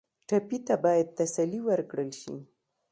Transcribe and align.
ټپي 0.27 0.57
ته 0.67 0.75
باید 0.83 1.07
تسلي 1.19 1.59
ورکړل 1.67 2.09
شي. 2.21 2.35